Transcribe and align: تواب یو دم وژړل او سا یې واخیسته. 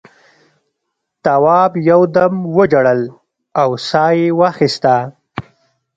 تواب 1.23 1.71
یو 1.89 2.01
دم 2.15 2.33
وژړل 2.57 3.01
او 3.61 3.69
سا 3.87 4.05
یې 4.19 4.27
واخیسته. 4.39 4.95